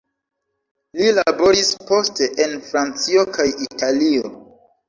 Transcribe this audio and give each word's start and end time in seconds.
Li 1.01 1.11
laboris 1.17 1.69
poste 1.91 2.31
en 2.47 2.57
Francio 2.71 3.27
kaj 3.37 3.49
Italio. 3.67 4.35